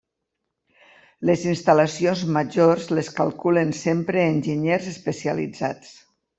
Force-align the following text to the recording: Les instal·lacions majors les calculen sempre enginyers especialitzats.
Les 1.29 1.43
instal·lacions 1.51 2.23
majors 2.39 2.89
les 3.01 3.13
calculen 3.21 3.77
sempre 3.83 4.27
enginyers 4.33 4.93
especialitzats. 4.97 5.97